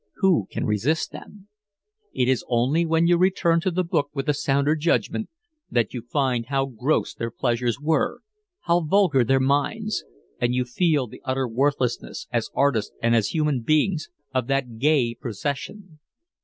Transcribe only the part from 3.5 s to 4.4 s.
to the book with a